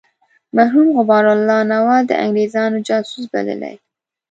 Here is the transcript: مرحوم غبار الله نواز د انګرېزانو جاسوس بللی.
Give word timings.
مرحوم 0.55 0.87
غبار 0.99 1.25
الله 1.35 1.59
نواز 1.73 2.03
د 2.07 2.11
انګرېزانو 2.25 2.83
جاسوس 2.87 3.25
بللی. 3.31 3.75